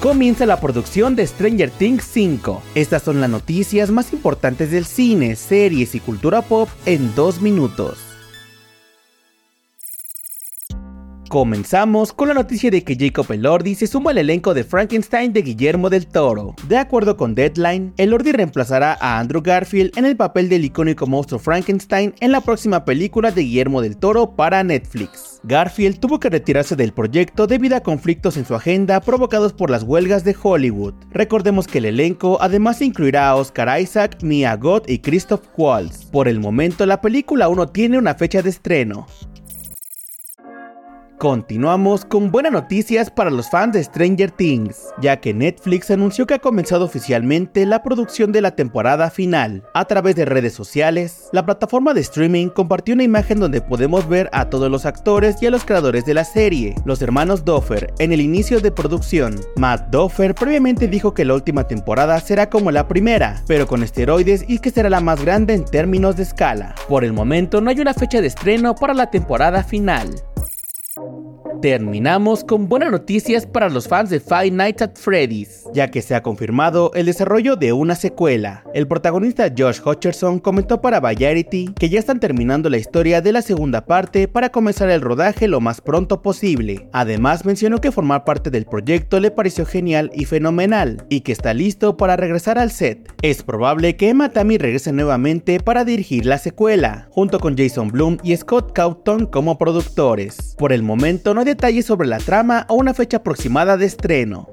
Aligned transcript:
comienza 0.00 0.46
la 0.46 0.60
producción 0.60 1.16
de 1.16 1.26
Stranger 1.26 1.70
Things 1.70 2.04
5. 2.04 2.62
Estas 2.74 3.02
son 3.02 3.20
las 3.20 3.30
noticias 3.30 3.90
más 3.90 4.12
importantes 4.12 4.70
del 4.70 4.84
cine, 4.84 5.34
series 5.34 5.94
y 5.94 6.00
cultura 6.00 6.42
pop 6.42 6.68
en 6.86 7.14
dos 7.14 7.40
minutos. 7.40 8.07
Comenzamos 11.28 12.14
con 12.14 12.28
la 12.28 12.34
noticia 12.34 12.70
de 12.70 12.82
que 12.82 12.96
Jacob 12.98 13.30
Elordi 13.30 13.74
se 13.74 13.86
suma 13.86 14.12
al 14.12 14.18
elenco 14.18 14.54
de 14.54 14.64
Frankenstein 14.64 15.34
de 15.34 15.42
Guillermo 15.42 15.90
del 15.90 16.06
Toro. 16.06 16.54
De 16.68 16.78
acuerdo 16.78 17.18
con 17.18 17.34
Deadline, 17.34 17.92
Elordi 17.98 18.32
reemplazará 18.32 18.96
a 18.98 19.18
Andrew 19.18 19.42
Garfield 19.42 19.92
en 19.98 20.06
el 20.06 20.16
papel 20.16 20.48
del 20.48 20.64
icónico 20.64 21.06
monstruo 21.06 21.38
Frankenstein 21.38 22.14
en 22.20 22.32
la 22.32 22.40
próxima 22.40 22.86
película 22.86 23.30
de 23.30 23.42
Guillermo 23.42 23.82
del 23.82 23.98
Toro 23.98 24.36
para 24.36 24.64
Netflix. 24.64 25.40
Garfield 25.42 26.00
tuvo 26.00 26.18
que 26.18 26.30
retirarse 26.30 26.76
del 26.76 26.94
proyecto 26.94 27.46
debido 27.46 27.76
a 27.76 27.80
conflictos 27.80 28.38
en 28.38 28.46
su 28.46 28.54
agenda 28.54 28.98
provocados 29.02 29.52
por 29.52 29.68
las 29.68 29.82
huelgas 29.82 30.24
de 30.24 30.34
Hollywood. 30.42 30.94
Recordemos 31.10 31.66
que 31.66 31.78
el 31.78 31.84
elenco 31.84 32.38
además 32.40 32.80
incluirá 32.80 33.28
a 33.28 33.36
Oscar 33.36 33.78
Isaac, 33.78 34.22
Mia 34.22 34.56
Goth 34.56 34.88
y 34.88 35.00
Christoph 35.00 35.44
Waltz. 35.58 36.06
Por 36.06 36.26
el 36.26 36.40
momento 36.40 36.86
la 36.86 37.02
película 37.02 37.44
aún 37.44 37.58
no 37.58 37.68
tiene 37.68 37.98
una 37.98 38.14
fecha 38.14 38.40
de 38.40 38.48
estreno. 38.48 39.06
Continuamos 41.18 42.04
con 42.04 42.30
buenas 42.30 42.52
noticias 42.52 43.10
para 43.10 43.28
los 43.28 43.50
fans 43.50 43.72
de 43.72 43.82
Stranger 43.82 44.30
Things, 44.30 44.76
ya 45.00 45.16
que 45.16 45.34
Netflix 45.34 45.90
anunció 45.90 46.28
que 46.28 46.34
ha 46.34 46.38
comenzado 46.38 46.84
oficialmente 46.84 47.66
la 47.66 47.82
producción 47.82 48.30
de 48.30 48.40
la 48.40 48.52
temporada 48.52 49.10
final. 49.10 49.64
A 49.74 49.86
través 49.86 50.14
de 50.14 50.26
redes 50.26 50.52
sociales, 50.52 51.28
la 51.32 51.44
plataforma 51.44 51.92
de 51.92 52.02
streaming 52.02 52.50
compartió 52.50 52.94
una 52.94 53.02
imagen 53.02 53.40
donde 53.40 53.60
podemos 53.60 54.08
ver 54.08 54.30
a 54.32 54.48
todos 54.48 54.70
los 54.70 54.86
actores 54.86 55.42
y 55.42 55.46
a 55.46 55.50
los 55.50 55.64
creadores 55.64 56.06
de 56.06 56.14
la 56.14 56.22
serie, 56.22 56.76
los 56.84 57.02
hermanos 57.02 57.44
Doffer, 57.44 57.92
en 57.98 58.12
el 58.12 58.20
inicio 58.20 58.60
de 58.60 58.70
producción. 58.70 59.40
Matt 59.56 59.90
Doffer 59.90 60.36
previamente 60.36 60.86
dijo 60.86 61.14
que 61.14 61.24
la 61.24 61.34
última 61.34 61.66
temporada 61.66 62.20
será 62.20 62.48
como 62.48 62.70
la 62.70 62.86
primera, 62.86 63.42
pero 63.48 63.66
con 63.66 63.82
esteroides 63.82 64.44
y 64.46 64.60
que 64.60 64.70
será 64.70 64.88
la 64.88 65.00
más 65.00 65.24
grande 65.24 65.54
en 65.54 65.64
términos 65.64 66.14
de 66.14 66.22
escala. 66.22 66.76
Por 66.88 67.02
el 67.02 67.12
momento 67.12 67.60
no 67.60 67.70
hay 67.70 67.80
una 67.80 67.92
fecha 67.92 68.20
de 68.20 68.28
estreno 68.28 68.76
para 68.76 68.94
la 68.94 69.10
temporada 69.10 69.64
final. 69.64 70.14
Terminamos 71.60 72.44
con 72.44 72.68
buenas 72.68 72.92
noticias 72.92 73.44
para 73.44 73.68
los 73.68 73.88
fans 73.88 74.10
de 74.10 74.20
Five 74.20 74.52
Nights 74.52 74.82
at 74.82 74.94
Freddy's, 74.94 75.64
ya 75.74 75.90
que 75.90 76.02
se 76.02 76.14
ha 76.14 76.22
confirmado 76.22 76.92
el 76.94 77.06
desarrollo 77.06 77.56
de 77.56 77.72
una 77.72 77.96
secuela. 77.96 78.62
El 78.74 78.86
protagonista 78.86 79.52
Josh 79.56 79.80
Hutcherson 79.84 80.38
comentó 80.38 80.80
para 80.80 81.00
Variety 81.00 81.74
que 81.76 81.88
ya 81.88 81.98
están 81.98 82.20
terminando 82.20 82.70
la 82.70 82.76
historia 82.76 83.20
de 83.20 83.32
la 83.32 83.42
segunda 83.42 83.86
parte 83.86 84.28
para 84.28 84.50
comenzar 84.50 84.88
el 84.88 85.00
rodaje 85.00 85.48
lo 85.48 85.60
más 85.60 85.80
pronto 85.80 86.22
posible. 86.22 86.88
Además 86.92 87.44
mencionó 87.44 87.80
que 87.80 87.90
formar 87.90 88.24
parte 88.24 88.50
del 88.50 88.64
proyecto 88.64 89.18
le 89.18 89.32
pareció 89.32 89.66
genial 89.66 90.12
y 90.14 90.26
fenomenal, 90.26 91.06
y 91.08 91.22
que 91.22 91.32
está 91.32 91.54
listo 91.54 91.96
para 91.96 92.16
regresar 92.16 92.60
al 92.60 92.70
set. 92.70 93.12
Es 93.20 93.42
probable 93.42 93.96
que 93.96 94.10
Emma 94.10 94.28
Tammy 94.28 94.58
regrese 94.58 94.92
nuevamente 94.92 95.58
para 95.58 95.84
dirigir 95.84 96.24
la 96.24 96.38
secuela, 96.38 97.08
junto 97.10 97.40
con 97.40 97.56
Jason 97.56 97.88
Blum 97.88 98.18
y 98.22 98.36
Scott 98.36 98.72
Cawthon 98.74 99.26
como 99.26 99.58
productores. 99.58 100.54
Por 100.56 100.72
el 100.72 100.84
momento 100.84 101.34
no 101.34 101.47
detalles 101.48 101.86
sobre 101.86 102.08
la 102.08 102.18
trama 102.18 102.66
o 102.68 102.74
una 102.74 102.94
fecha 102.94 103.18
aproximada 103.18 103.76
de 103.76 103.86
estreno. 103.86 104.48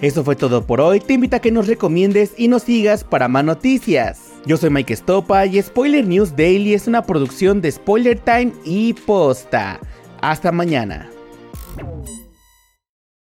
Eso 0.00 0.24
fue 0.24 0.34
todo 0.34 0.66
por 0.66 0.80
hoy, 0.80 0.98
te 0.98 1.12
invito 1.12 1.36
a 1.36 1.38
que 1.38 1.52
nos 1.52 1.68
recomiendes 1.68 2.32
y 2.36 2.48
nos 2.48 2.64
sigas 2.64 3.04
para 3.04 3.28
más 3.28 3.44
noticias. 3.44 4.32
Yo 4.46 4.56
soy 4.56 4.70
Mike 4.70 4.96
Stopa 4.96 5.46
y 5.46 5.62
Spoiler 5.62 6.04
News 6.04 6.34
Daily 6.34 6.74
es 6.74 6.88
una 6.88 7.02
producción 7.02 7.60
de 7.60 7.70
Spoiler 7.70 8.18
Time 8.18 8.52
y 8.64 8.94
Posta. 8.94 9.78
Hasta 10.20 10.50
mañana. 10.50 11.08